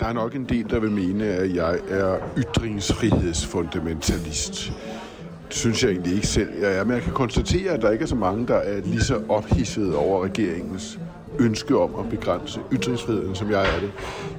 [0.00, 4.72] Der er nok en del, der vil mene, at jeg er ytringsfrihedsfundamentalist.
[5.48, 6.84] Det synes jeg egentlig ikke selv, jeg er.
[6.84, 9.96] Men jeg kan konstatere, at der ikke er så mange, der er lige så ophidsede
[9.96, 10.98] over regeringens
[11.38, 13.90] ønske om at begrænse ytringsfriheden, som jeg er det.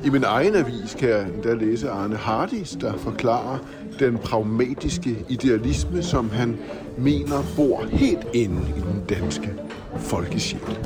[0.05, 3.57] I min egen avis kan jeg endda læse Arne Hardis, der forklarer
[3.99, 6.57] den pragmatiske idealisme, som han
[6.97, 9.53] mener bor helt inde i den danske
[9.97, 10.77] folkesjæl.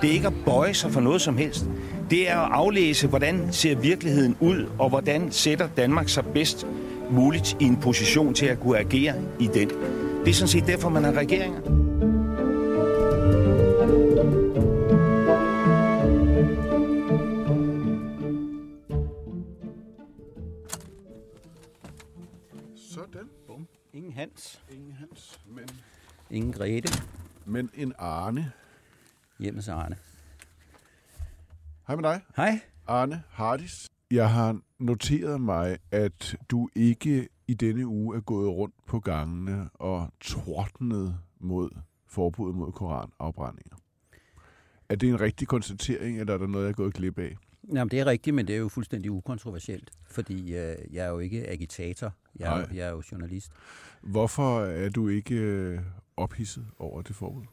[0.00, 1.64] Det er ikke at bøje sig for noget som helst.
[2.10, 6.66] Det er at aflæse, hvordan ser virkeligheden ud, og hvordan sætter Danmark sig bedst
[7.10, 9.68] muligt i en position til at kunne agere i den.
[10.24, 11.60] Det er sådan set derfor, man har regeringer.
[22.76, 23.28] Sådan.
[23.46, 23.66] Bum.
[23.92, 24.60] Ingen Hans.
[24.70, 25.64] Ingen Hans, men,
[26.30, 27.02] Ingen Grete.
[27.44, 28.52] men en Arne.
[29.38, 29.96] Hjemme til Arne.
[31.88, 32.20] Hej med dig.
[32.36, 32.60] Hej.
[32.86, 33.88] Arne Hardis.
[34.10, 39.70] Jeg har noteret mig, at du ikke i denne uge er gået rundt på gangene
[39.74, 41.70] og tordnet mod
[42.06, 43.76] forbuddet mod koranafbrændinger.
[44.88, 47.36] Er det en rigtig konstatering, eller er der noget, jeg er gået glip af?
[47.74, 51.18] Jamen, det er rigtigt, men det er jo fuldstændig ukontroversielt, fordi øh, jeg er jo
[51.18, 53.52] ikke agitator, jeg er, jeg er jo journalist.
[54.02, 55.80] Hvorfor er du ikke øh,
[56.16, 57.44] ophidset over det forbud?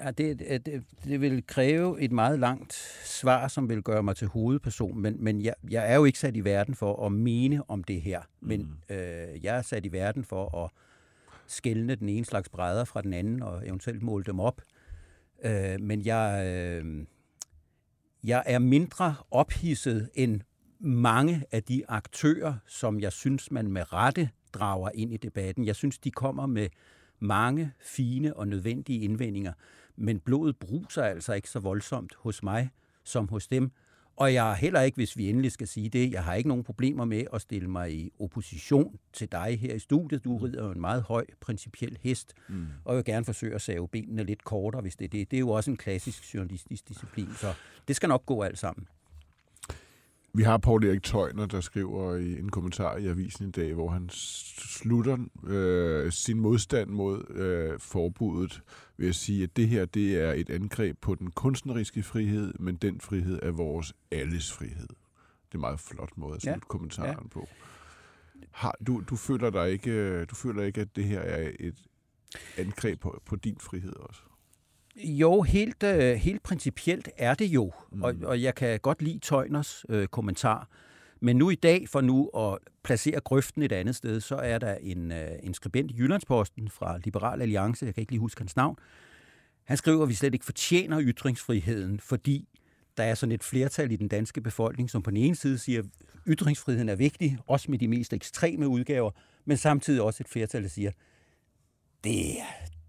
[0.00, 2.72] Ja, det, det, det, det vil kræve et meget langt
[3.04, 6.36] svar, som vil gøre mig til hovedperson, men, men jeg, jeg er jo ikke sat
[6.36, 8.94] i verden for at mene om det her, men mm.
[8.96, 10.70] øh, jeg er sat i verden for at
[11.46, 14.62] skælne den ene slags brædder fra den anden og eventuelt måle dem op.
[15.44, 17.06] Øh, men jeg, øh,
[18.24, 20.40] jeg er mindre ophidset end
[20.80, 25.66] mange af de aktører, som jeg synes, man med rette drager ind i debatten.
[25.66, 26.68] Jeg synes, de kommer med
[27.18, 29.52] mange fine og nødvendige indvendinger,
[29.98, 32.70] men blodet bruser altså ikke så voldsomt hos mig
[33.04, 33.70] som hos dem.
[34.16, 36.64] Og jeg har heller ikke, hvis vi endelig skal sige det, jeg har ikke nogen
[36.64, 40.24] problemer med at stille mig i opposition til dig her i studiet.
[40.24, 42.66] Du rider jo en meget høj principiel hest, mm.
[42.84, 45.30] og jeg vil gerne forsøge at save benene lidt kortere, hvis det er det.
[45.30, 47.54] Det er jo også en klassisk journalistisk disciplin, så
[47.88, 48.88] det skal nok gå alt sammen.
[50.32, 53.88] Vi har Paul Erik Tøjner, der skriver i en kommentar i avisen i dag, hvor
[53.90, 58.62] han slutter øh, sin modstand mod øh, forbuddet
[58.96, 62.76] ved at sige, at det her det er et angreb på den kunstneriske frihed, men
[62.76, 64.88] den frihed er vores alles frihed.
[64.88, 67.28] Det er en meget flot måde at Ja, slutte kommentaren ja.
[67.28, 67.48] på.
[68.50, 71.76] Har, du, du, føler dig ikke, øh, du føler ikke, at det her er et
[72.56, 74.20] angreb på, på din frihed også?
[75.04, 78.02] Jo, helt, øh, helt principielt er det jo, mm.
[78.02, 80.68] og, og jeg kan godt lide Tøjners øh, kommentar.
[81.20, 84.74] Men nu i dag, for nu at placere grøften et andet sted, så er der
[84.74, 88.56] en, øh, en skribent i Jyllandsposten fra Liberal Alliance, jeg kan ikke lige huske hans
[88.56, 88.76] navn.
[89.64, 92.48] Han skriver, at vi slet ikke fortjener ytringsfriheden, fordi
[92.96, 95.80] der er sådan et flertal i den danske befolkning, som på den ene side siger,
[95.80, 95.86] at
[96.26, 99.10] ytringsfriheden er vigtig, også med de mest ekstreme udgaver,
[99.44, 100.90] men samtidig også et flertal, der siger,
[102.04, 102.36] det,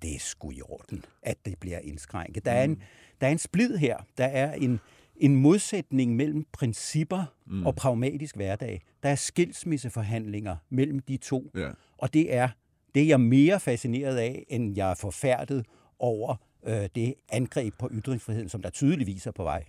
[0.01, 2.45] det er sgu i orden, at det bliver indskrænket.
[2.45, 2.81] Der er en,
[3.21, 3.97] der er en splid her.
[4.17, 4.79] Der er en,
[5.15, 7.65] en modsætning mellem principper mm.
[7.65, 8.81] og pragmatisk hverdag.
[9.03, 11.51] Der er skilsmisseforhandlinger mellem de to.
[11.55, 11.69] Ja.
[11.97, 12.49] Og det er,
[12.95, 15.65] det er jeg mere fascineret af, end jeg er forfærdet
[15.99, 16.35] over
[16.67, 19.65] øh, det angreb på ytringsfriheden, som der tydeligvis er på vej.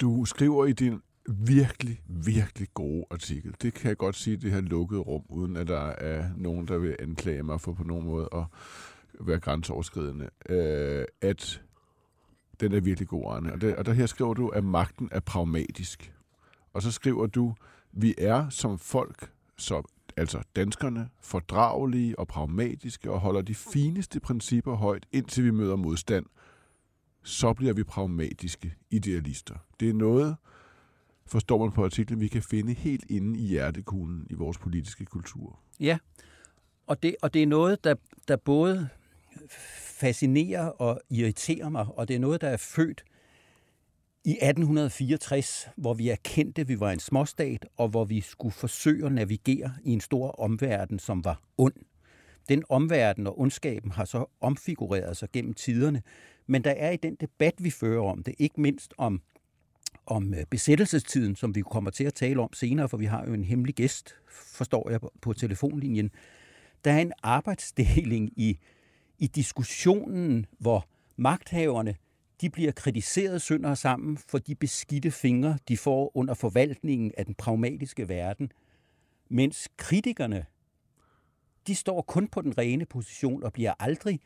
[0.00, 3.54] Du skriver i din virkelig, virkelig gode artikel.
[3.62, 6.78] Det kan jeg godt sige, det her lukkede rum, uden at der er nogen, der
[6.78, 8.44] vil anklage mig for på nogen måde at
[9.26, 10.30] være grænseoverskridende.
[10.48, 11.62] Øh, at
[12.60, 13.52] den er virkelig god, Arne.
[13.52, 16.14] Og, det, og der her skriver du, at magten er pragmatisk.
[16.72, 17.54] Og så skriver du,
[17.92, 19.84] vi er som folk, som,
[20.16, 26.26] altså danskerne, fordragelige og pragmatiske og holder de fineste principper højt, indtil vi møder modstand.
[27.22, 29.54] Så bliver vi pragmatiske idealister.
[29.80, 30.36] Det er noget,
[31.26, 35.58] forstår man på artiklen, vi kan finde helt inde i hjertekuglen i vores politiske kultur.
[35.80, 35.98] Ja,
[36.86, 37.94] og det, og det er noget, der,
[38.28, 38.88] der både
[39.78, 43.04] fascinerer og irriterer mig, og det er noget, der er født
[44.24, 49.06] i 1864, hvor vi erkendte, at vi var en småstat, og hvor vi skulle forsøge
[49.06, 51.74] at navigere i en stor omverden, som var ond.
[52.48, 56.02] Den omverden og ondskaben har så omfigureret sig gennem tiderne,
[56.46, 59.22] men der er i den debat, vi fører om det, ikke mindst om
[60.06, 63.32] om øh, besættelsestiden, som vi kommer til at tale om senere, for vi har jo
[63.32, 66.10] en hemmelig gæst, forstår jeg, på telefonlinjen.
[66.84, 68.58] Der er en arbejdsdeling i,
[69.20, 70.86] i diskussionen, hvor
[71.16, 71.94] magthaverne
[72.40, 77.34] de bliver kritiseret sønder sammen for de beskidte fingre, de får under forvaltningen af den
[77.34, 78.52] pragmatiske verden,
[79.28, 80.46] mens kritikerne,
[81.66, 84.20] de står kun på den rene position og bliver aldrig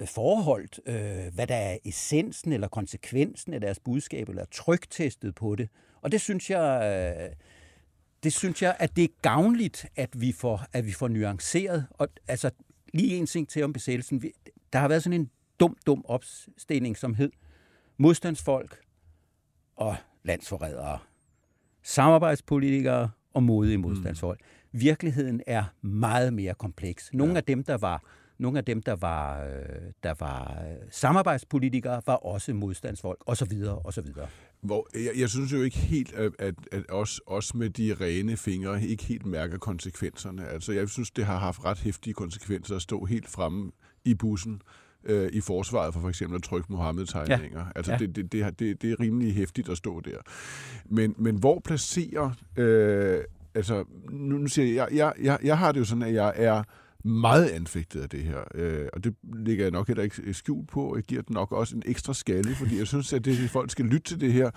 [0.00, 5.54] øh, forholdt, øh, hvad der er essensen eller konsekvensen af deres budskab, eller trygtestet på
[5.54, 5.68] det.
[6.02, 6.82] Og det synes jeg,
[7.20, 7.36] øh,
[8.22, 11.86] det synes jeg, at det er gavnligt, at vi får, at vi får nuanceret.
[11.90, 12.50] Og altså,
[12.94, 14.22] lige en ting til om besættelsen.
[14.72, 15.30] Der har været sådan en
[15.60, 17.30] dum, dum opstilling, som hed
[17.96, 18.80] modstandsfolk
[19.76, 20.98] og landsforrædere,
[21.82, 24.40] samarbejdspolitikere og modige modstandsfolk.
[24.40, 24.80] Mm.
[24.80, 27.10] Virkeligheden er meget mere kompleks.
[27.12, 27.36] Nogle ja.
[27.36, 28.02] af dem, der var
[28.38, 33.52] nogle af dem, der var, øh, der var øh, samarbejdspolitikere, var også modstandsfolk, osv.
[33.84, 34.06] osv.
[34.64, 38.36] Hvor, jeg, jeg synes jo ikke helt, at, at, at os, os med de rene
[38.36, 40.48] fingre ikke helt mærker konsekvenserne.
[40.48, 43.70] Altså, jeg synes, det har haft ret hæftige konsekvenser at stå helt fremme
[44.04, 44.62] i bussen
[45.04, 47.60] øh, i forsvaret for for eksempel at trykke Mohammed-tegninger.
[47.60, 47.66] Ja.
[47.76, 47.98] Altså, ja.
[47.98, 50.18] Det, det, det, det, det er rimelig hæftigt at stå der.
[50.84, 52.30] Men, men hvor placerer...
[52.56, 53.18] Øh,
[53.54, 56.62] altså, nu, nu siger jeg, jeg, jeg, jeg har det jo sådan, at jeg er
[57.04, 58.40] meget anfægtet af det her.
[58.54, 59.14] Øh, og det
[59.44, 60.96] ligger jeg nok heller ikke øh, skjult på.
[60.96, 63.84] Jeg giver den nok også en ekstra skalle, fordi jeg synes, at det, folk skal
[63.84, 64.50] lytte til det her.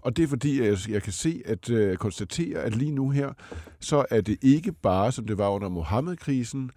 [0.00, 3.32] Og det er fordi, jeg, jeg kan se, at øh, konstatere, at lige nu her,
[3.80, 6.70] så er det ikke bare, som det var under Mohammed-krisen,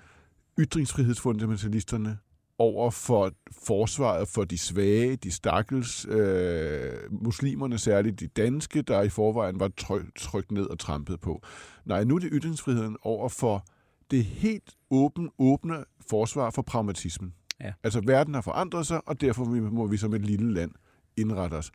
[0.59, 2.17] ytringsfrihedsfundamentalisterne,
[2.57, 3.31] over for
[3.65, 9.71] forsvaret for de svage, de stakkels, øh, muslimerne særligt, de danske, der i forvejen var
[9.77, 11.41] tryk, trykt ned og trampet på.
[11.85, 13.65] Nej, nu er det ytringsfriheden over for
[14.11, 17.33] det helt åben, åbne forsvar for pragmatismen.
[17.61, 17.73] Ja.
[17.83, 20.71] Altså, verden har forandret sig, og derfor må vi som et lille land
[21.17, 21.71] indrette os.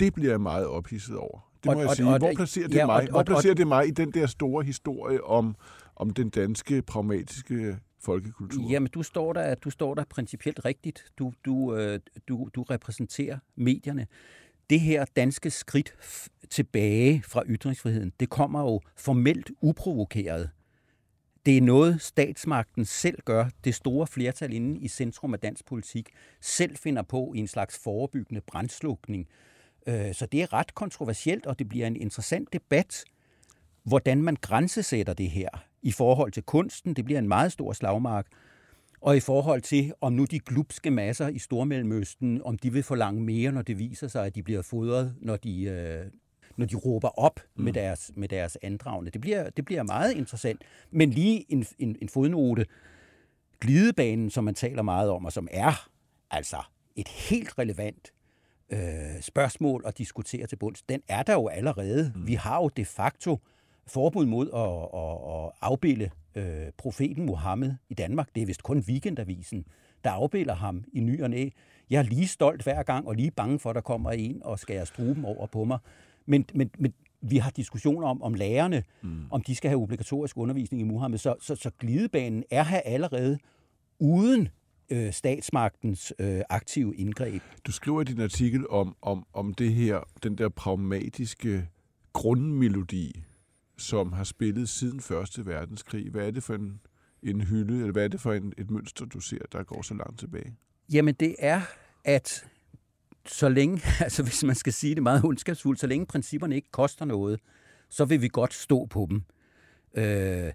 [0.00, 1.50] Det bliver jeg meget ophidset over.
[1.64, 2.08] Det må og, jeg sige.
[2.08, 3.08] Og, Hvor placerer, det, ja, mig?
[3.10, 5.56] Hvor placerer det mig i den der store historie om,
[5.96, 8.70] om den danske pragmatiske folkekultur?
[8.70, 11.04] Jamen, du står der, du står der principielt rigtigt.
[11.18, 14.06] Du, du, øh, du, du repræsenterer medierne.
[14.70, 15.94] Det her danske skridt
[16.50, 20.50] tilbage fra ytringsfriheden, det kommer jo formelt uprovokeret.
[21.46, 23.48] Det er noget, statsmagten selv gør.
[23.64, 26.08] Det store flertal inde i centrum af dansk politik
[26.40, 29.28] selv finder på i en slags forebyggende brandslukning.
[29.86, 33.04] Øh, så det er ret kontroversielt, og det bliver en interessant debat,
[33.84, 35.48] hvordan man grænsesætter det her
[35.82, 36.94] i forhold til kunsten.
[36.94, 38.26] Det bliver en meget stor slagmark.
[39.00, 43.22] Og i forhold til, om nu de glupske masser i Stormellemøsten, om de vil forlange
[43.22, 46.06] mere, når det viser sig, at de bliver fodret, når de, øh,
[46.56, 47.64] når de råber op mm.
[47.64, 49.10] med, deres, med deres andragende.
[49.10, 50.62] Det bliver, det bliver meget interessant.
[50.90, 52.66] Men lige en, en, en fodnote.
[53.60, 55.88] Glidebanen, som man taler meget om, og som er
[56.30, 56.56] altså
[56.96, 58.12] et helt relevant
[58.70, 62.12] øh, spørgsmål at diskutere til bunds, den er der jo allerede.
[62.14, 62.26] Mm.
[62.26, 63.38] Vi har jo de facto
[63.86, 68.28] forbud mod at, at, at afbilde øh, profeten Mohammed i Danmark.
[68.34, 69.64] Det er vist kun Weekendavisen,
[70.04, 71.48] der afbilder ham i ny og næ.
[71.90, 74.58] Jeg er lige stolt hver gang, og lige bange for, at der kommer en og
[74.58, 75.78] skærer struben over på mig.
[76.26, 79.24] Men, men, men vi har diskussioner om, om lærerne, mm.
[79.30, 81.18] om de skal have obligatorisk undervisning i Muhammed.
[81.18, 83.38] Så, så, så glidebanen er her allerede
[83.98, 84.48] uden
[84.90, 87.42] øh, statsmagtens øh, aktive indgreb.
[87.66, 91.68] Du skriver i din artikel om, om, om det her, den der pragmatiske
[92.12, 93.22] grundmelodi,
[93.78, 96.10] som har spillet siden Første Verdenskrig.
[96.10, 96.80] Hvad er det for en,
[97.22, 99.94] en hylde, eller hvad er det for en, et mønster, du ser, der går så
[99.94, 100.56] langt tilbage?
[100.92, 101.60] Jamen, det er,
[102.04, 102.46] at
[103.28, 107.04] så længe, altså hvis man skal sige det meget ondskabsfuldt, så længe principperne ikke koster
[107.04, 107.40] noget,
[107.88, 109.22] så vil vi godt stå på dem.
[109.94, 110.52] Øh,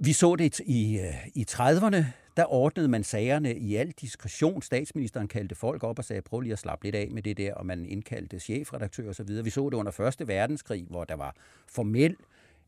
[0.00, 2.04] vi så det i, øh, i 30'erne,
[2.36, 4.62] der ordnede man sagerne i al diskretion.
[4.62, 7.54] Statsministeren kaldte folk op og sagde, prøv lige at slappe lidt af med det der,
[7.54, 9.44] og man indkaldte chefredaktør osv.
[9.44, 11.36] Vi så det under Første Verdenskrig, hvor der var
[11.68, 12.16] formel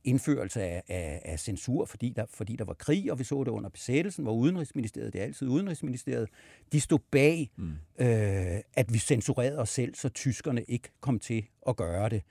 [0.04, 3.50] indførelse af, af, af censur, fordi der, fordi der var krig, og vi så det
[3.50, 6.28] under besættelsen, hvor Udenrigsministeriet, det er altid Udenrigsministeriet,
[6.72, 7.72] de stod bag, mm.
[7.98, 12.22] øh, at vi censurerede os selv, så tyskerne ikke kom til at gøre det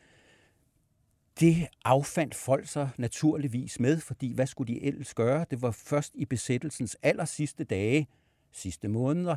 [1.39, 5.45] det affandt folk sig naturligvis med, fordi hvad skulle de ellers gøre?
[5.51, 8.07] Det var først i besættelsens aller sidste dage,
[8.51, 9.35] sidste måneder,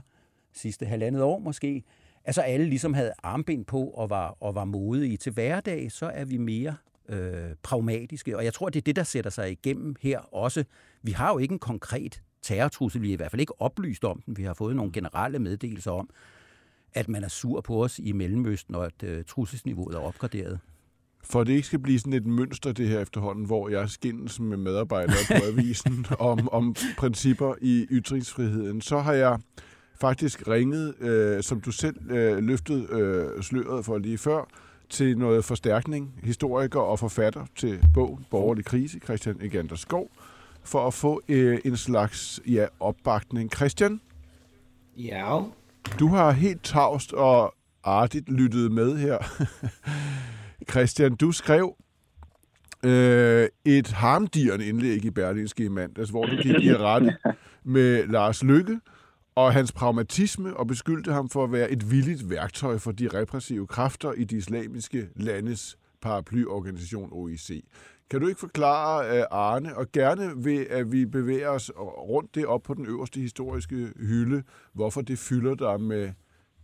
[0.52, 1.84] sidste halvandet år måske,
[2.24, 5.16] altså alle ligesom havde armbind på og var, og var modige.
[5.16, 6.76] Til hverdag, så er vi mere
[7.10, 10.64] øh, pragmatiske, og jeg tror, det er det, der sætter sig igennem her også.
[11.02, 14.22] Vi har jo ikke en konkret terrortrussel, vi er i hvert fald ikke oplyst om
[14.26, 14.36] den.
[14.36, 16.10] Vi har fået nogle generelle meddelelser om,
[16.94, 20.58] at man er sur på os i Mellemøsten, og at øh, trusselsniveauet er opgraderet.
[21.24, 24.56] For det ikke skal blive sådan et mønster, det her efterhånden, hvor jeg skændes med
[24.56, 29.38] medarbejdere på avisen om, om principper i ytringsfriheden, så har jeg
[30.00, 34.48] faktisk ringet, øh, som du selv øh, løftede øh, sløret for lige før,
[34.90, 40.10] til noget forstærkning, historiker og forfatter til bogen Borgerlig Krise, Christian Egander Skov,
[40.64, 43.50] for at få øh, en slags ja, opbakning.
[43.56, 44.00] Christian?
[44.96, 45.40] Ja.
[45.98, 47.54] Du har helt tavst og
[47.84, 49.18] artigt lyttet med her.
[50.70, 51.76] Christian, du skrev
[52.84, 57.16] øh, et harmdirrende indlæg i Berlingske i mandags, hvor du gik i rette
[57.64, 58.80] med Lars Lykke
[59.34, 63.66] og hans pragmatisme og beskyldte ham for at være et villigt værktøj for de repressive
[63.66, 67.64] kræfter i de islamiske landes paraplyorganisation OIC.
[68.10, 72.46] Kan du ikke forklare, øh, Arne, og gerne ved, at vi bevæger os rundt det
[72.46, 76.12] op på den øverste historiske hylde, hvorfor det fylder dig med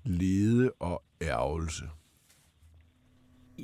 [0.04, 1.85] lede og ærgelse?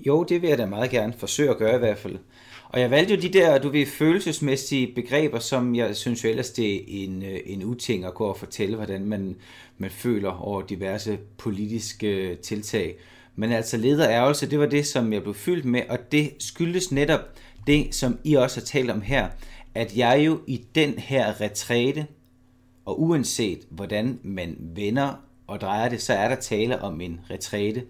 [0.06, 2.18] Jo, det vil jeg da meget gerne forsøge at gøre i hvert fald.
[2.64, 6.50] Og jeg valgte jo de der, du ved, følelsesmæssige begreber, som jeg synes jo ellers,
[6.50, 9.36] det er en, øh, en uting at gå og fortælle, hvordan man,
[9.78, 12.96] man føler over diverse politiske øh, tiltag.
[13.36, 16.92] Men altså leder ærgelse, det var det, som jeg blev fyldt med, og det skyldes
[16.92, 17.20] netop
[17.66, 19.28] det, som I også har talt om her,
[19.74, 22.06] at jeg jo i den her retræte,
[22.84, 25.14] og uanset hvordan man vender
[25.46, 27.82] og drejer det, så er der tale om en retræte.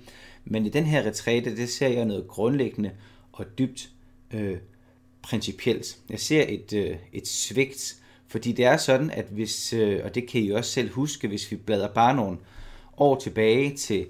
[0.44, 2.90] Men i den her retræte, det ser jeg noget grundlæggende
[3.32, 3.90] og dybt
[4.34, 4.56] øh,
[5.22, 5.98] principielt.
[6.10, 7.96] Jeg ser et, øh, et svigt,
[8.26, 11.50] fordi det er sådan, at hvis, øh, og det kan I også selv huske, hvis
[11.50, 12.38] vi bladrer bare nogle
[12.96, 14.06] år tilbage til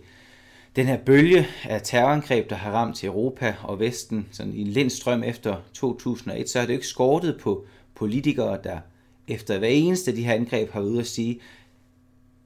[0.76, 5.22] den her bølge af terrorangreb, der har ramt Europa og Vesten sådan i en lindstrøm
[5.22, 8.78] efter 2001, så har det jo ikke skortet på politikere, der
[9.28, 11.40] efter hver eneste af de her angreb har været ude at sige,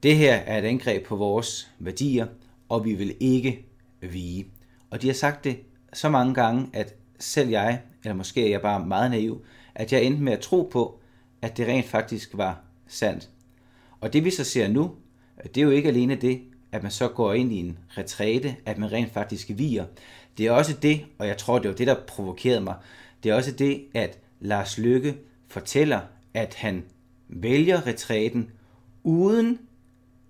[0.03, 2.27] det her er et angreb på vores værdier,
[2.69, 3.65] og vi vil ikke
[4.01, 4.47] vige.
[4.89, 5.59] Og de har sagt det
[5.93, 10.03] så mange gange, at selv jeg, eller måske er jeg bare meget naiv, at jeg
[10.03, 10.99] endte med at tro på,
[11.41, 13.29] at det rent faktisk var sandt.
[14.01, 14.95] Og det vi så ser nu,
[15.43, 18.77] det er jo ikke alene det, at man så går ind i en retræte, at
[18.77, 19.85] man rent faktisk viger.
[20.37, 22.75] Det er også det, og jeg tror, det var det, der provokerede mig,
[23.23, 25.99] det er også det, at Lars Lykke fortæller,
[26.33, 26.83] at han
[27.27, 28.51] vælger retræten,
[29.03, 29.59] uden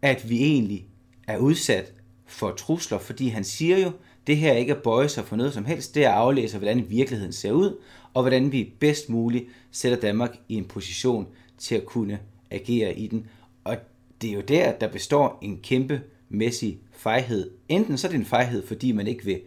[0.02, 0.86] at vi egentlig
[1.28, 1.94] er udsat
[2.28, 3.92] for trusler, fordi han siger jo,
[4.28, 6.90] det her ikke at bøje sig for noget som helst, det er at aflæse, hvordan
[6.90, 7.78] virkeligheden ser ud,
[8.14, 12.20] og hvordan vi bedst muligt sætter Danmark i en position til at kunne
[12.52, 13.28] agere i den.
[13.64, 13.78] Og
[14.22, 17.52] det er jo der, der består en kæmpe mæssig fejhed.
[17.70, 19.42] Enten så er det en fejhed, fordi man ikke vil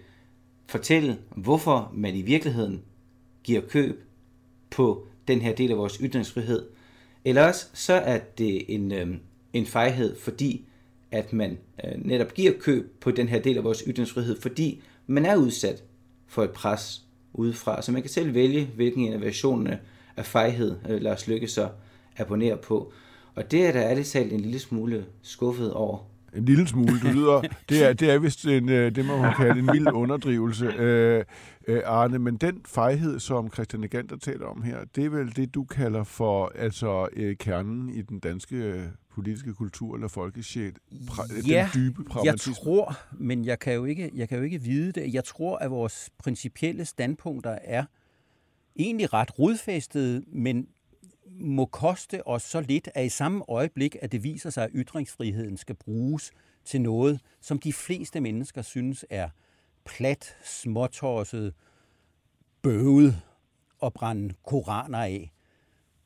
[0.67, 2.83] fortælle, hvorfor man i virkeligheden
[3.45, 4.05] giver køb
[4.71, 6.67] på den her del af vores ytringsfrihed,
[7.25, 9.09] eller også så er det en, øh,
[9.53, 10.67] en fejhed, fordi
[11.13, 15.27] at man øh, netop giver køb på den her del af vores ytringsfrihed, fordi man
[15.27, 15.85] er udsat
[16.27, 17.83] for et pres udefra.
[17.83, 19.69] Så man kan selv vælge, hvilken innovation
[20.17, 21.69] af fejhed øh, Lars Lykke så
[22.17, 22.93] abonnerer på.
[23.35, 25.99] Og det er der ærligt talt en lille smule skuffet over.
[26.37, 27.43] En lille smule, du lyder.
[27.69, 31.25] Det er, det er vist en, øh, det, må man kalde en mild underdrivelse, øh,
[31.69, 32.19] øh, Arne.
[32.19, 36.05] Men den fejhed, som Christian Egander taler om her, det er vel det, du kalder
[36.05, 38.83] for altså øh, kernen i den danske øh,
[39.21, 40.77] politiske kultur eller folkesjæl?
[40.93, 42.51] Pra- ja, den dybe pragmatisme?
[42.51, 45.15] jeg tror, men jeg kan, jo ikke, jeg kan jo ikke vide det.
[45.15, 47.85] Jeg tror, at vores principielle standpunkter er
[48.77, 50.67] egentlig ret rodfæstede, men
[51.41, 55.57] må koste os så lidt, at i samme øjeblik, at det viser sig, at ytringsfriheden
[55.57, 56.33] skal bruges
[56.65, 59.29] til noget, som de fleste mennesker synes er
[59.85, 61.55] plat, småtosset,
[62.63, 63.21] bøvet
[63.79, 65.33] og brænde koraner af,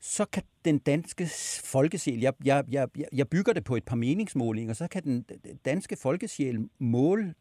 [0.07, 1.29] så kan den danske
[1.63, 5.25] folkesjæl, jeg, jeg, jeg, jeg bygger det på et par meningsmålinger, så kan den
[5.65, 7.33] danske folkesjæl måle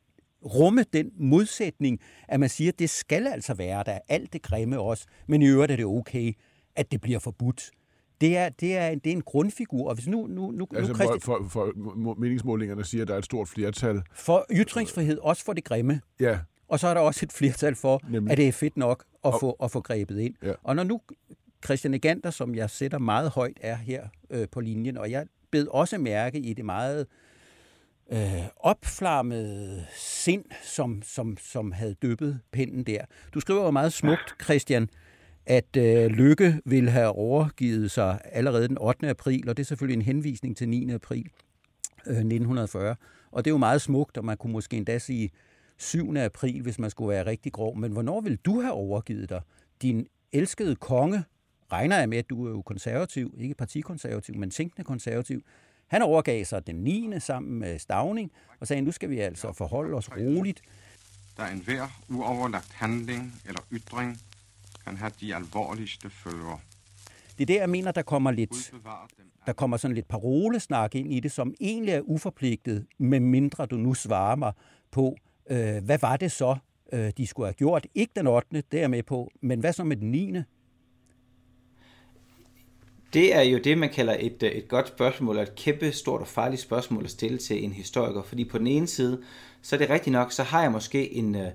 [0.44, 4.80] rumme den modsætning, at man siger, at det skal altså være der, alt det grimme
[4.80, 6.32] også, men i øvrigt er det okay,
[6.76, 7.70] at det bliver forbudt.
[8.20, 10.26] Det er, det er, det er en grundfigur, og hvis nu...
[10.26, 11.20] nu, nu altså, nu Christi...
[11.20, 14.02] for, for, for meningsmålingerne siger, at der er et stort flertal.
[14.14, 16.00] For ytringsfrihed, også for det grimme.
[16.20, 16.38] Ja.
[16.68, 18.32] Og så er der også et flertal for, Nemlig.
[18.32, 20.34] at det er fedt nok at, få, at få grebet ind.
[20.42, 20.52] Ja.
[20.62, 21.00] Og når nu
[21.64, 25.66] Christian Egander, som jeg sætter meget højt, er her øh, på linjen, og jeg bed
[25.66, 27.06] også mærke i det meget
[28.12, 33.04] øh, opflammede sind, som, som, som havde dyppet pinden der.
[33.34, 34.88] Du skriver jo meget smukt, Christian,
[35.46, 39.08] at øh, Lykke ville have overgivet sig allerede den 8.
[39.08, 40.90] april, og det er selvfølgelig en henvisning til 9.
[40.90, 41.30] april
[42.06, 42.96] øh, 1940.
[43.30, 45.30] Og det er jo meget smukt, og man kunne måske endda sige
[45.78, 46.16] 7.
[46.16, 47.78] april, hvis man skulle være rigtig grov.
[47.78, 49.40] Men hvornår vil du have overgivet dig?
[49.82, 51.24] Din elskede konge,
[51.72, 55.42] regner jeg med, at du er jo konservativ, ikke partikonservativ, men tænkende konservativ.
[55.86, 57.20] Han overgav sig den 9.
[57.20, 60.62] sammen med Stavning og sagde, nu skal vi altså forholde os roligt.
[61.36, 64.20] Der en hver uoverlagt handling eller ytring
[64.84, 66.60] kan have de alvorligste følger.
[67.38, 68.72] det er der, jeg mener, der kommer lidt,
[69.46, 73.76] der kommer sådan lidt parolesnak ind i det, som egentlig er uforpligtet, med mindre du
[73.76, 74.52] nu svarer mig
[74.90, 75.16] på,
[75.50, 76.56] øh, hvad var det så,
[76.92, 77.86] øh, de skulle have gjort?
[77.94, 80.32] Ikke den 8., det er jeg med på, men hvad så med den 9.?
[83.14, 86.20] Det er jo det, man kalder et, øh, et godt spørgsmål, og et kæmpe stort
[86.20, 88.22] og farligt spørgsmål at stille til en historiker.
[88.22, 89.20] Fordi på den ene side,
[89.62, 91.48] så er det rigtigt nok, så har jeg måske en, øh,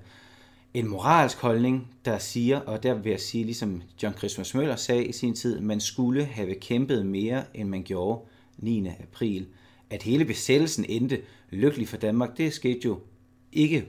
[0.74, 5.06] en moralsk holdning, der siger, og der vil jeg sige, ligesom John Christmas Møller sagde
[5.06, 8.22] i sin tid, man skulle have kæmpet mere, end man gjorde
[8.58, 8.88] 9.
[8.88, 9.48] april.
[9.90, 13.00] At hele besættelsen endte lykkeligt for Danmark, det skete jo
[13.52, 13.86] ikke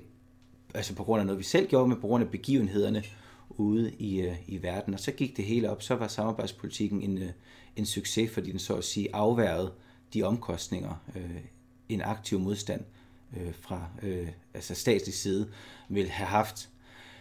[0.75, 3.03] altså på grund af noget, vi selv gjorde, men på grund af begivenhederne
[3.49, 4.95] ude i, øh, i verden.
[4.95, 7.23] Og så gik det hele op, så var samarbejdspolitikken en,
[7.77, 9.73] en succes, fordi den så at sige afværede
[10.15, 11.41] de omkostninger, øh,
[11.89, 12.81] en aktiv modstand
[13.37, 15.49] øh, fra øh, altså statslig side
[15.89, 16.69] vil have haft.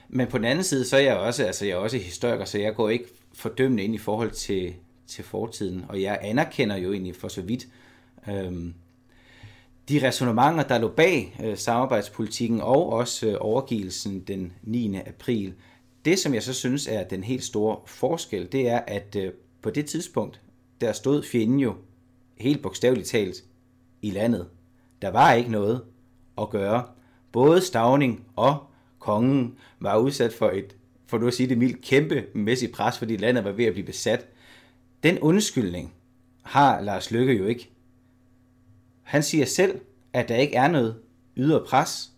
[0.09, 2.57] Men på den anden side, så er jeg også, altså jeg er også historiker, så
[2.57, 4.75] jeg går ikke fordømmende ind i forhold til,
[5.07, 7.67] til fortiden, og jeg anerkender jo egentlig for så vidt
[8.27, 8.73] øh,
[9.89, 14.95] de resonemanger, der lå bag øh, samarbejdspolitikken og også øh, overgivelsen den 9.
[14.95, 15.53] april.
[16.05, 19.69] Det, som jeg så synes er den helt store forskel, det er, at øh, på
[19.69, 20.41] det tidspunkt,
[20.81, 21.75] der stod fjenden jo
[22.37, 23.43] helt bogstaveligt talt
[24.01, 24.47] i landet.
[25.01, 25.81] Der var ikke noget
[26.37, 26.83] at gøre.
[27.31, 28.67] Både Stavning og
[28.99, 30.75] kongen var udsat for et,
[31.07, 34.27] for nu at sige det mildt, kæmpemæssigt pres, fordi landet var ved at blive besat.
[35.03, 35.93] Den undskyldning
[36.41, 37.69] har Lars Lykke jo ikke.
[39.03, 39.79] Han siger selv,
[40.13, 40.95] at der ikke er noget
[41.37, 42.11] ydre pres,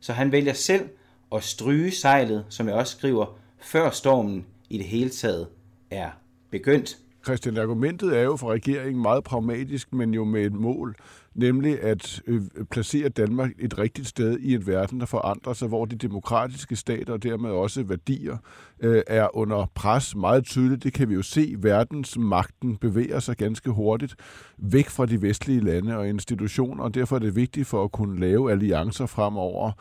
[0.00, 0.88] så han vælger selv
[1.32, 5.48] at stryge sejlet, som jeg også skriver, før stormen i det hele taget
[5.90, 6.10] er
[6.58, 6.98] begyndt.
[7.24, 10.94] Christian, argumentet er jo for regeringen meget pragmatisk, men jo med et mål,
[11.34, 15.84] nemlig at øh, placere Danmark et rigtigt sted i en verden, der forandrer sig, hvor
[15.84, 18.36] de demokratiske stater og dermed også værdier
[18.80, 20.82] øh, er under pres meget tydeligt.
[20.84, 21.54] Det kan vi jo se.
[21.58, 24.14] Verdensmagten bevæger sig ganske hurtigt
[24.58, 28.20] væk fra de vestlige lande og institutioner, og derfor er det vigtigt for at kunne
[28.20, 29.72] lave alliancer fremover,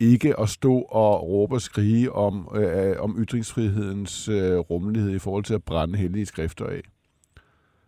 [0.00, 5.44] ikke at stå og råbe og skrige om, øh, om ytringsfrihedens øh, rummelighed i forhold
[5.44, 6.82] til at brænde hellige skrifter af.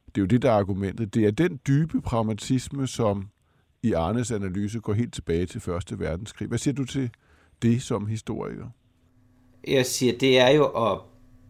[0.06, 1.14] Det er jo det, der er argumentet.
[1.14, 3.28] Det er den dybe pragmatisme, som
[3.82, 6.48] i Arnes analyse går helt tilbage til Første Verdenskrig.
[6.48, 7.10] Hvad siger du til
[7.62, 8.66] det som historiker?
[9.68, 11.00] Jeg siger, det er jo at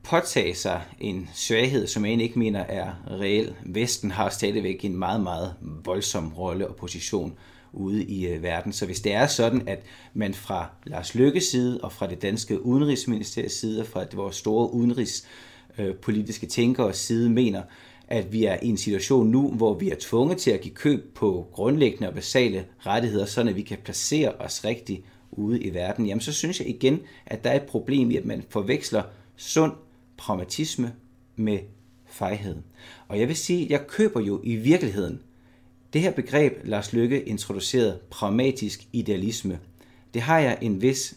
[0.03, 3.55] påtage sig en svaghed, som jeg ikke mener er reel.
[3.67, 5.55] Vesten har stadigvæk en meget, meget
[5.85, 7.39] voldsom rolle og position
[7.73, 8.73] ude i øh, verden.
[8.73, 9.83] Så hvis det er sådan, at
[10.15, 14.75] man fra Lars Lykkes side og fra det danske udenrigsministeriets side og fra vores store
[14.75, 17.63] udenrigspolitiske øh, tænkere side mener,
[18.09, 21.15] at vi er i en situation nu, hvor vi er tvunget til at give køb
[21.15, 26.21] på grundlæggende og basale rettigheder, så vi kan placere os rigtigt ude i verden, jamen
[26.21, 29.03] så synes jeg igen, at der er et problem i, at man forveksler
[29.37, 29.73] sund
[30.17, 30.93] pragmatisme
[31.37, 31.59] med
[32.07, 32.57] fejhed.
[33.09, 35.21] Og jeg vil sige, at jeg køber jo i virkeligheden
[35.93, 39.59] det her begreb, Lars Lykke introducerede, pragmatisk idealisme,
[40.15, 41.15] det har jeg en vis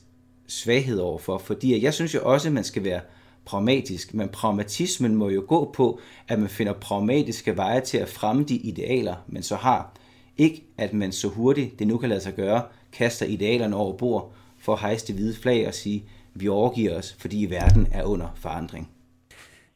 [0.48, 3.02] svaghed overfor, fordi jeg synes jo også, at man skal være
[3.46, 8.44] pragmatisk, men pragmatismen må jo gå på, at man finder pragmatiske veje til at fremme
[8.44, 9.94] de idealer, man så har.
[10.38, 14.34] Ikke at man så hurtigt det nu kan lade sig gøre, kaster idealerne over bord
[14.60, 18.28] for at hejse det hvide flag og sige, vi overgiver os, fordi verden er under
[18.36, 18.90] forandring.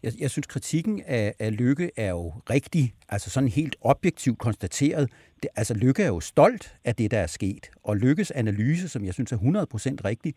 [0.06, 5.10] Jeg, jeg synes, kritikken af, af Lykke er jo rigtig, altså sådan helt objektivt konstateret.
[5.44, 9.06] Det, altså Lykke er jo stolt af det, der er sket, og Lykkes analyse, som
[9.06, 9.42] jeg synes er 100%
[10.06, 10.34] rigtig,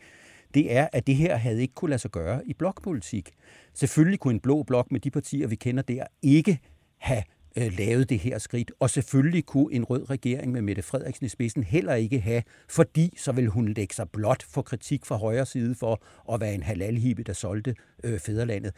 [0.54, 3.30] det er, at det her havde ikke kunne lade sig gøre i blokpolitik.
[3.74, 6.58] Selvfølgelig kunne en blå blok med de partier, vi kender der, ikke
[6.98, 7.22] have
[7.56, 11.28] øh, lavet det her skridt, og selvfølgelig kunne en rød regering med Mette Frederiksen i
[11.28, 15.46] spidsen heller ikke have, fordi så ville hun lægge sig blot for kritik fra højre
[15.46, 16.02] side for
[16.32, 18.72] at være en halalhibe, der solgte øh, fædrelandet.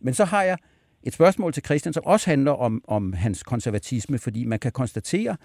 [0.00, 0.58] Men så har jeg
[1.02, 5.36] et spørgsmål til Christian, som også handler om, om hans konservatisme, fordi man kan konstatere,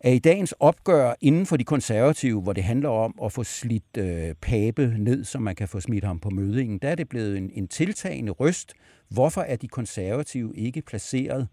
[0.00, 3.96] at i dagens opgør inden for de konservative, hvor det handler om at få slidt
[3.98, 7.36] øh, Pape ned, så man kan få smidt ham på mødingen, der er det blevet
[7.36, 8.74] en, en tiltagende røst.
[9.08, 11.48] Hvorfor er de konservative ikke placeret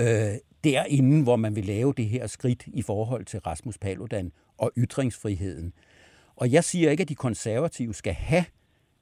[0.00, 0.06] øh,
[0.64, 5.72] derinde, hvor man vil lave det her skridt i forhold til Rasmus Paludan og ytringsfriheden?
[6.36, 8.44] Og jeg siger ikke, at de konservative skal have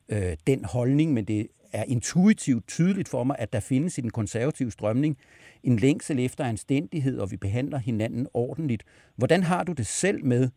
[0.08, 4.10] øh, den holdning, men det er intuitivt tydeligt for mig, at der findes i den
[4.10, 5.18] konservative strømning
[5.62, 8.82] en længsel efter anstændighed, og vi behandler hinanden ordentligt.
[9.16, 10.48] Hvordan har du det selv med,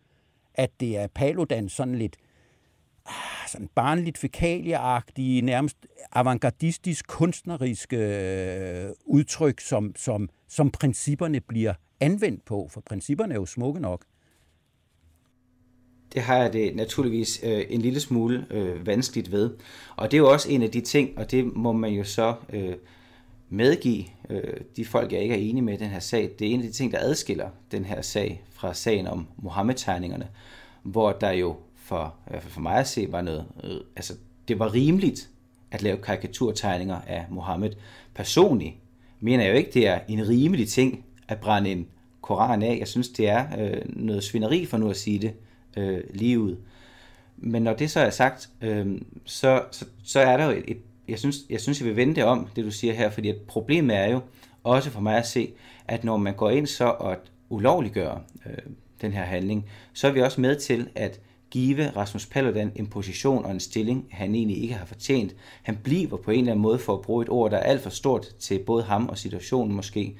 [0.53, 2.17] at det er Paludan sådan lidt
[3.05, 5.77] ah, sådan barnligt fekalieagtige, nærmest
[6.11, 13.45] avantgardistisk, kunstneriske øh, udtryk, som, som, som principperne bliver anvendt på, for principperne er jo
[13.45, 14.05] smukke nok.
[16.13, 19.51] Det har jeg det naturligvis øh, en lille smule øh, vanskeligt ved.
[19.95, 22.35] Og det er jo også en af de ting, og det må man jo så
[22.53, 22.73] øh,
[23.49, 26.31] medgive øh, de folk, jeg ikke er enige med i den her sag.
[26.39, 30.27] Det er en af de ting, der adskiller den her sag fra sagen om Mohammed-tegningerne,
[30.83, 34.13] hvor der jo for, i hvert fald for mig at se, var noget, øh, altså
[34.47, 35.29] det var rimeligt
[35.71, 37.71] at lave karikaturtegninger af Mohammed.
[38.15, 38.75] Personligt
[39.19, 41.87] mener jeg jo ikke, det er en rimelig ting at brænde en
[42.21, 42.77] koran af.
[42.79, 45.33] Jeg synes, det er øh, noget svineri for nu at sige det
[45.77, 46.57] øh, livet.
[47.37, 50.77] Men når det så er sagt, øh, så, så, så er der jo et, et
[51.07, 53.37] jeg synes, jeg synes, jeg vil vende det om, det du siger her, fordi at
[53.47, 54.21] problemet er jo
[54.63, 55.53] også for mig at se,
[55.87, 57.17] at når man går ind så og
[57.49, 58.57] ulovliggør øh,
[59.01, 61.19] den her handling, så er vi også med til at
[61.51, 65.35] give Rasmus Paludan en position og en stilling, han egentlig ikke har fortjent.
[65.63, 67.81] Han bliver på en eller anden måde, for at bruge et ord, der er alt
[67.81, 70.17] for stort til både ham og situationen måske,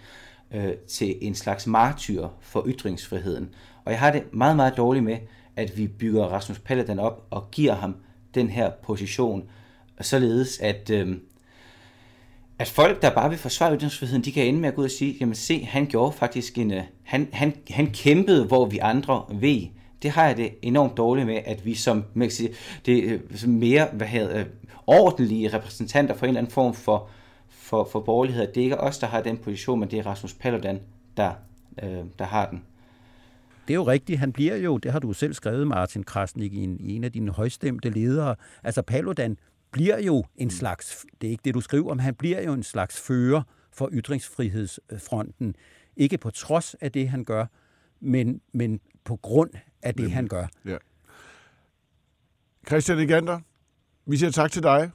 [0.51, 3.49] øh, til en slags martyr for ytringsfriheden.
[3.85, 5.17] Og jeg har det meget, meget dårligt med,
[5.57, 7.95] at vi bygger Rasmus Paludan op og giver ham
[8.35, 9.43] den her position,
[10.01, 11.17] således at, øh,
[12.59, 14.91] at folk, der bare vil forsvare ytringsfriheden, de kan ende med at gå ud og
[14.91, 19.25] sige, jamen se, han gjorde faktisk en, øh, han, han, han kæmpede, hvor vi andre
[19.31, 19.61] ved.
[20.01, 22.49] Det har jeg det enormt dårligt med, at vi som man sige,
[22.85, 24.45] det, øh, som mere hvad hedder, øh,
[24.87, 27.09] ordentlige repræsentanter for en eller anden form for,
[27.49, 30.33] for, for borgerlighed, det er ikke os, der har den position, men det er Rasmus
[30.33, 30.79] Paludan,
[31.17, 31.31] der,
[31.83, 32.63] øh, der har den.
[33.67, 34.19] Det er jo rigtigt.
[34.19, 37.11] Han bliver jo, det har du selv skrevet, Martin Krasnik, i en, i en af
[37.11, 38.35] dine højstemte ledere.
[38.63, 39.37] Altså Paludan
[39.71, 42.63] bliver jo en slags, det er ikke det, du skriver om, han bliver jo en
[42.63, 45.55] slags fører for ytringsfrihedsfronten.
[45.97, 47.45] Ikke på trods af det, han gør,
[47.99, 49.49] men, men på grund
[49.83, 50.47] af det, han gør.
[50.65, 50.77] Ja.
[52.67, 53.39] Christian Egander,
[54.05, 54.91] vi siger tak til dig.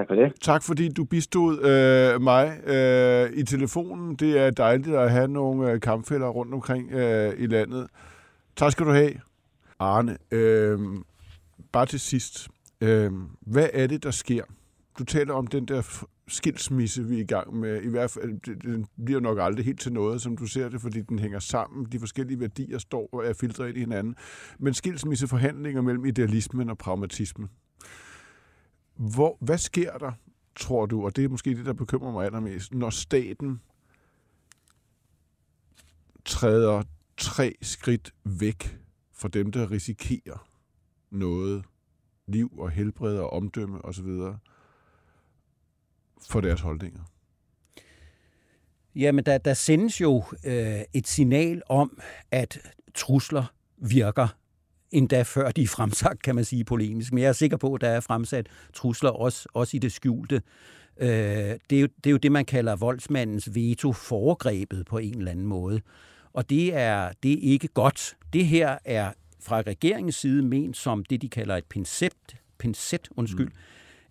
[0.00, 0.32] Tak for det.
[0.40, 4.14] Tak fordi du bistod øh, mig øh, i telefonen.
[4.14, 7.86] Det er dejligt at have nogle øh, kampfælder rundt omkring øh, i landet.
[8.56, 9.12] Tak skal du have.
[9.78, 10.78] Arne, øh,
[11.72, 12.48] bare til sidst.
[12.80, 14.44] Øh, hvad er det, der sker?
[14.98, 17.82] Du taler om den der skilsmisse, vi er i gang med.
[17.82, 21.00] I hvert fald, den bliver nok aldrig helt til noget, som du ser det, fordi
[21.00, 21.86] den hænger sammen.
[21.92, 24.14] De forskellige værdier står og er filtreret ind i hinanden.
[24.58, 27.48] Men skilsmisseforhandlinger mellem idealismen og pragmatismen.
[29.00, 30.12] Hvor, hvad sker der,
[30.56, 33.60] tror du, og det er måske det, der bekymrer mig allermest, når staten
[36.24, 36.82] træder
[37.16, 38.78] tre skridt væk
[39.12, 40.48] fra dem, der risikerer
[41.10, 41.64] noget
[42.26, 44.08] liv og helbred og omdømme osv.
[46.30, 47.02] for deres holdninger?
[48.94, 52.58] Jamen, der, der sendes jo øh, et signal om, at
[52.94, 54.28] trusler virker
[54.90, 57.12] endda før de er fremsagt, kan man sige polemisk.
[57.12, 60.42] Men jeg er sikker på, at der er fremsat trusler også, også i det skjulte.
[61.00, 61.08] Øh,
[61.70, 65.30] det, er jo, det er jo det, man kalder voldsmandens veto foregrebet på en eller
[65.30, 65.80] anden måde.
[66.32, 68.16] Og det er, det er ikke godt.
[68.32, 73.46] Det her er fra regeringens side ment som det, de kalder et pincet, pincet undskyld,
[73.46, 73.52] mm.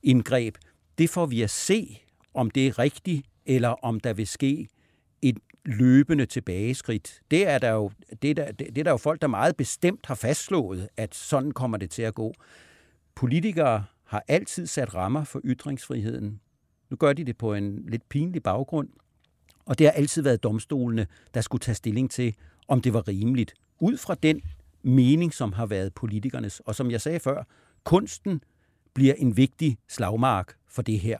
[0.03, 0.55] indgreb.
[0.97, 2.01] Det får vi at se,
[2.33, 4.67] om det er rigtigt, eller om der vil ske
[5.21, 7.21] et løbende tilbageskridt.
[7.31, 10.05] Det er der jo, det er der, det er der jo folk, der meget bestemt
[10.05, 12.33] har fastslået, at sådan kommer det til at gå.
[13.15, 16.39] Politikere har altid sat rammer for ytringsfriheden.
[16.89, 18.89] Nu gør de det på en lidt pinlig baggrund,
[19.65, 22.35] og det har altid været domstolene, der skulle tage stilling til,
[22.67, 23.53] om det var rimeligt.
[23.79, 24.41] Ud fra den
[24.81, 26.59] mening, som har været politikernes.
[26.59, 27.43] Og som jeg sagde før,
[27.83, 28.43] kunsten
[28.93, 31.17] bliver en vigtig slagmark for det her.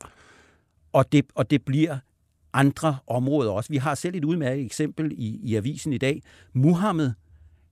[0.94, 1.98] Og det, og det bliver
[2.54, 3.70] andre områder også.
[3.70, 6.22] Vi har selv et udmærket eksempel i, i avisen i dag.
[6.54, 7.12] Muhammed,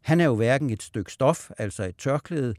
[0.02, 2.54] han er jo hverken et stykke stof, altså et tørklæde,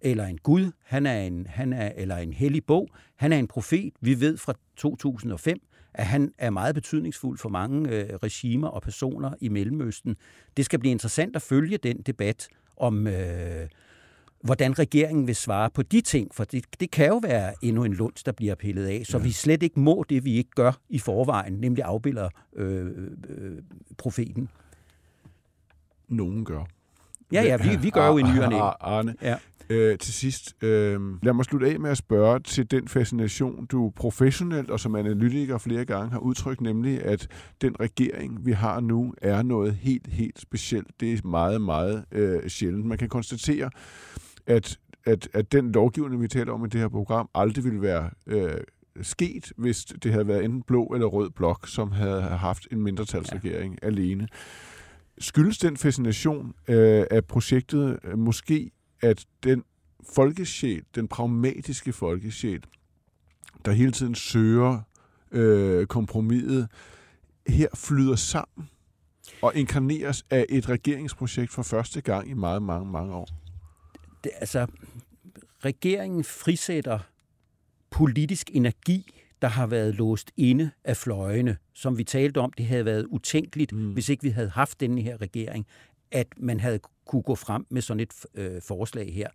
[0.00, 2.88] eller en gud, han er en, han er, eller en hellig bog.
[3.16, 3.92] Han er en profet.
[4.00, 5.60] Vi ved fra 2005,
[5.94, 10.16] at han er meget betydningsfuld for mange øh, regimer og personer i Mellemøsten.
[10.56, 13.68] Det skal blive interessant at følge den debat om, øh,
[14.42, 17.94] hvordan regeringen vil svare på de ting, for det, det kan jo være endnu en
[17.94, 19.24] lunds, der bliver pillet af, så ja.
[19.24, 22.86] vi slet ikke må det, vi ikke gør i forvejen, nemlig afbilder øh,
[23.28, 23.58] øh,
[23.98, 24.48] profeten.
[26.08, 26.64] Nogen gør.
[27.32, 28.56] Ja, ja, vi, vi gør jo i nyerne.
[28.56, 29.36] Arne, ja.
[29.70, 33.92] Øh, til sidst, øh, lad mig slutte af med at spørge til den fascination, du
[33.96, 37.28] professionelt og som analytiker flere gange har udtrykt, nemlig at
[37.60, 41.00] den regering, vi har nu, er noget helt, helt specielt.
[41.00, 42.84] Det er meget, meget øh, sjældent.
[42.84, 43.70] Man kan konstatere,
[44.46, 48.10] at, at, at den lovgivning, vi taler om i det her program, aldrig ville være
[48.26, 48.60] øh,
[49.02, 53.78] sket, hvis det havde været enten blå eller rød blok, som havde haft en mindretalsregering
[53.82, 53.86] ja.
[53.86, 54.28] alene.
[55.18, 59.64] Skyldes den fascination øh, af projektet øh, måske, at den
[60.14, 62.64] folkesjæl, den pragmatiske folkesjæl,
[63.64, 64.80] der hele tiden søger
[65.32, 66.68] øh, kompromiset,
[67.46, 68.68] her flyder sammen
[69.42, 73.41] og inkarneres af et regeringsprojekt for første gang i meget, mange, mange år?
[74.24, 74.66] Det, altså,
[75.64, 76.98] regeringen frisætter
[77.90, 81.56] politisk energi der har været låst inde af fløjene.
[81.74, 83.92] Som vi talte om, det havde været utænkeligt, mm.
[83.92, 85.66] hvis ikke vi havde haft denne her regering,
[86.10, 89.28] at man havde kunne gå frem med sådan et øh, forslag her.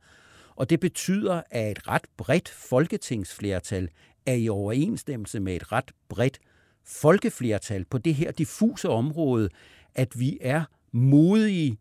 [0.56, 3.90] Og det betyder, at et ret bredt folketingsflertal
[4.26, 6.40] er i overensstemmelse med et ret bredt
[6.86, 9.50] folkeflertal på det her diffuse område,
[9.96, 11.78] at vi er modige,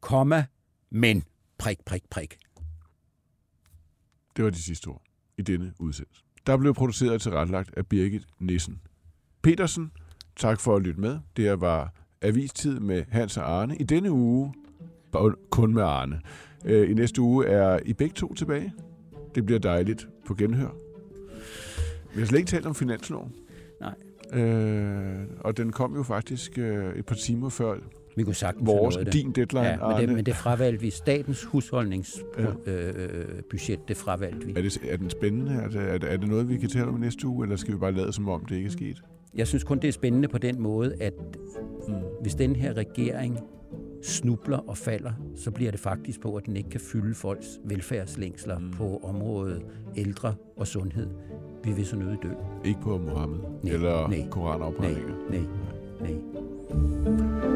[0.00, 0.44] komma,
[0.90, 1.24] men
[1.58, 2.38] prik, prik, prik.
[4.36, 5.02] Det var de sidste ord
[5.38, 6.22] i denne udsendelse.
[6.46, 8.80] Der blev produceret og tilrettelagt af Birgit Nissen.
[9.42, 9.92] Petersen,
[10.36, 11.18] tak for at lytte med.
[11.36, 13.76] Det her var Avistid med Hans og Arne.
[13.76, 14.54] I denne uge
[15.50, 16.20] kun med Arne.
[16.64, 18.72] Øh, I næste uge er I begge to tilbage.
[19.34, 20.70] Det bliver dejligt på genhør.
[22.14, 23.34] Vi har slet ikke talt om finansloven.
[23.80, 23.94] Nej.
[24.42, 27.78] Øh, og den kom jo faktisk øh, et par timer før
[28.16, 29.12] vi kunne sagtens vores, det.
[29.12, 30.90] din deadline, ja, men, det, men det fravalgte vi.
[30.90, 32.72] Statens husholdningsbudget, ja.
[32.72, 34.52] øh, det fravalgte vi.
[34.56, 35.52] Er, det, er den spændende?
[35.52, 37.74] Er det, er, det, er det noget, vi kan tale om næste uge, eller skal
[37.74, 39.02] vi bare lade som om, det ikke er sket?
[39.34, 41.12] Jeg synes kun, det er spændende på den måde, at
[41.88, 41.94] mm.
[42.22, 43.38] hvis den her regering
[44.02, 48.58] snubler og falder, så bliver det faktisk på, at den ikke kan fylde folks velfærdslængsler
[48.58, 48.70] mm.
[48.70, 49.62] på området
[49.96, 51.08] ældre og sundhed.
[51.64, 52.28] Vi vil så nødt dø.
[52.64, 55.14] Ikke på Mohammed nej, eller nej, koranafbrændinger?
[55.30, 55.40] Nej,
[56.00, 57.55] nej, nej.